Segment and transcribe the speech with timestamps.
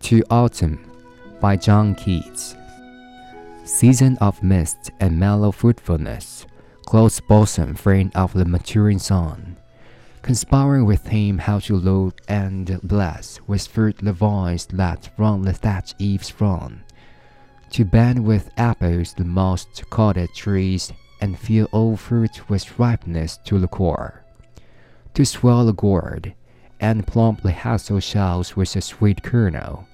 [0.00, 0.78] To Autumn
[1.38, 2.56] by John Keats.
[3.64, 6.46] Season of mist and mellow fruitfulness,
[6.86, 9.58] close bosom friend of the maturing sun,
[10.22, 15.52] conspiring with him how to load and bless with fruit the vines that round the
[15.52, 16.84] thatch eaves run,
[17.72, 20.90] to bend with apples the mossed cottage trees
[21.20, 24.24] and fill all fruit with ripeness to the core,
[25.12, 26.34] to swell the gourd
[26.80, 29.86] and plump the hazel shells with a sweet kernel,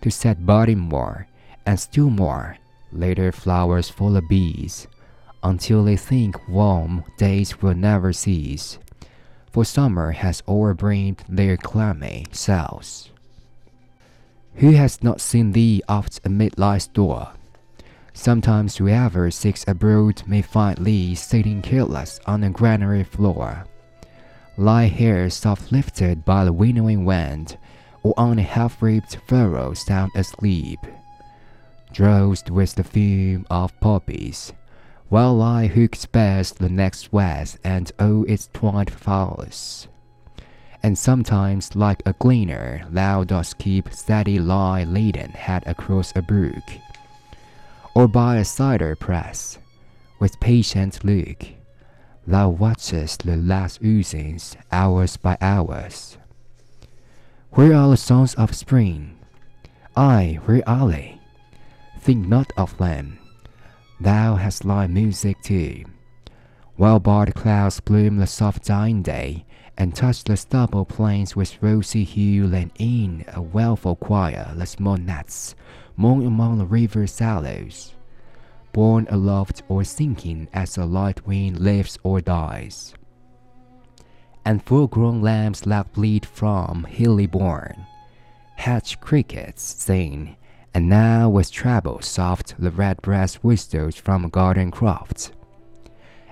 [0.00, 1.26] to set budding more,
[1.66, 2.56] and still more,
[2.90, 4.86] later flowers full of bees,
[5.42, 8.78] until they think warm days will never cease,
[9.50, 13.10] for summer has overbrimmed their clammy cells.
[14.56, 17.32] Who has not seen thee oft amid life's door?
[18.14, 23.64] Sometimes whoever seeks abroad may find thee sitting careless on the granary floor
[24.62, 27.58] lie here soft lifted by the winnowing wind,
[28.04, 30.78] or on a half reaped furrow sound asleep,
[31.92, 34.52] drowsed with the fume of poppies,
[35.08, 39.88] while I hook spares the next west and all its twined flowers.
[40.80, 46.64] And sometimes, like a gleaner, thou dost keep steady lie laden head across a brook,
[47.94, 49.58] or by a cider press,
[50.20, 51.61] with patient look
[52.24, 56.18] Thou watchest the last oozings hours by hours.
[57.50, 59.18] Where are the songs of spring?
[59.96, 61.20] Ay, where are they?
[61.98, 63.18] Think not of them.
[64.00, 65.84] Thou hast thy music too.
[66.76, 69.44] While barred clouds bloom the soft dying day,
[69.76, 74.96] and touch the stubble plains with rosy hue, and in a wailful choir the small
[74.96, 75.56] gnats
[75.96, 77.94] moan among the river shallows
[78.72, 82.94] borne aloft or sinking as the light wind lives or dies.
[84.44, 87.86] And full grown lambs lack bleat from hilly bourne,
[88.56, 90.36] hatch crickets sing,
[90.74, 95.32] and now with treble soft the redbreast whistles from a garden croft,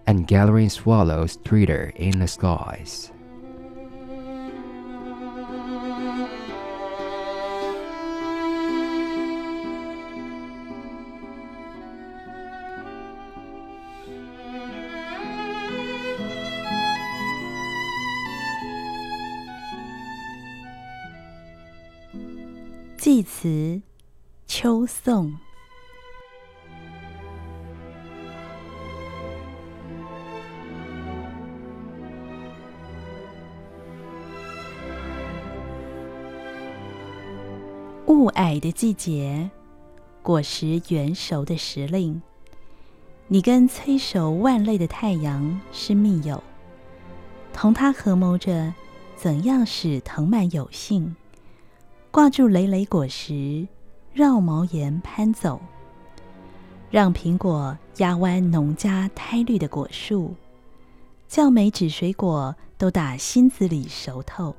[0.07, 3.13] and gathering swallows twitter in the skies.
[23.03, 23.81] 祭词
[24.47, 25.33] 秋颂，
[38.07, 39.49] 雾霭的季节，
[40.23, 42.21] 果实圆熟的时令，
[43.29, 46.45] 你跟催熟万类的太阳是密友，
[47.55, 48.75] 同他合谋着
[49.17, 51.17] 怎样使藤蔓有幸。
[52.13, 53.69] 挂住累累果实，
[54.13, 55.61] 绕茅檐攀走，
[56.91, 60.35] 让苹果压弯农家苔绿的果树，
[61.29, 64.53] 叫每指水果都打心子里熟透，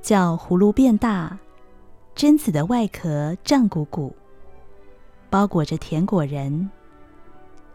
[0.00, 1.38] 叫葫芦变大，
[2.16, 4.16] 榛子的外壳胀鼓鼓，
[5.28, 6.70] 包裹着甜果仁，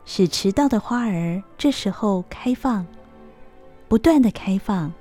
[0.05, 2.83] 使迟到的花儿这时候开放，
[3.87, 4.91] 不断的开放，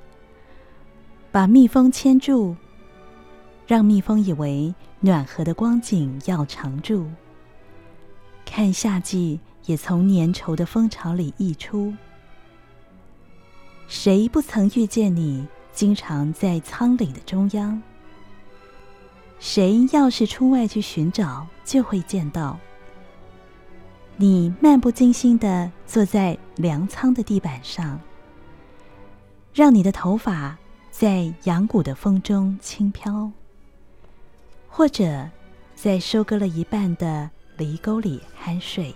[1.30, 2.54] 把蜜蜂牵住。
[3.72, 7.06] 让蜜蜂以为暖和的光景要常驻，
[8.44, 11.90] 看夏季也从粘稠的蜂巢里溢出。
[13.88, 17.80] 谁不曾遇见你，经常在仓廩的中央？
[19.38, 22.58] 谁要是出外去寻找，就会见到
[24.18, 27.98] 你漫不经心地坐在粮仓的地板上，
[29.54, 30.58] 让你的头发
[30.90, 33.32] 在阳谷的风中轻飘。
[34.74, 35.28] 或者
[35.74, 37.28] 在收割了一半的
[37.58, 38.92] 犁沟里酣睡，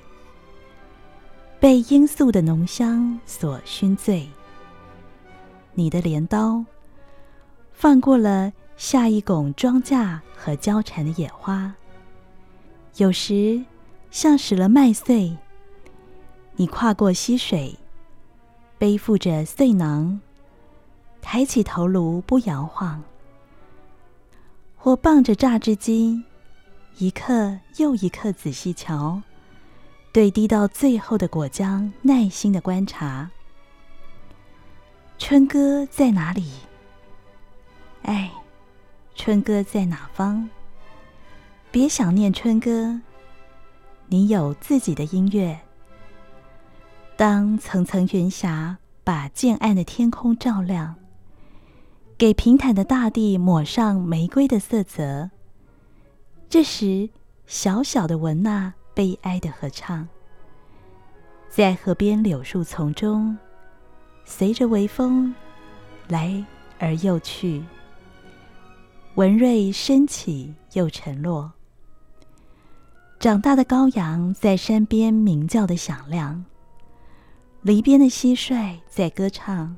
[1.60, 4.26] 被罂粟的浓香所熏醉。
[5.74, 6.64] 你的镰刀
[7.74, 11.74] 放过了下一拱庄稼和交缠的野花，
[12.96, 13.62] 有时
[14.10, 15.36] 像拾了麦穗。
[16.54, 17.78] 你跨过溪水，
[18.78, 20.18] 背负着穗囊，
[21.20, 23.02] 抬起头颅不摇晃。
[24.86, 26.22] 或傍着榨汁机，
[26.98, 29.20] 一刻又一刻仔细瞧，
[30.12, 33.28] 对滴到最后的果浆耐心的观察。
[35.18, 36.52] 春歌在哪里？
[38.02, 38.30] 哎，
[39.16, 40.48] 春歌在哪方？
[41.72, 43.00] 别想念春歌，
[44.06, 45.58] 你有自己的音乐。
[47.16, 50.94] 当层层云霞把渐暗的天空照亮。
[52.18, 55.30] 给平坦的大地抹上玫瑰的色泽，
[56.48, 57.10] 这时，
[57.46, 60.08] 小小的文娜悲哀地合唱，
[61.50, 63.36] 在河边柳树丛中，
[64.24, 65.34] 随着微风
[66.08, 66.42] 来
[66.78, 67.62] 而又去，
[69.16, 71.52] 文瑞升起又沉落。
[73.18, 76.42] 长大的羔羊在山边鸣叫的响亮，
[77.60, 79.76] 篱边的蟋蟀在歌唱，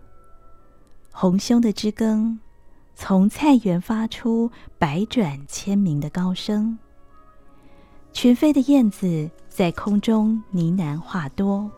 [1.21, 2.39] 红胸的知更
[2.95, 4.49] 从菜园发出
[4.79, 6.79] 百转千鸣的高声，
[8.13, 11.69] 群飞的燕子在空中呢喃话多。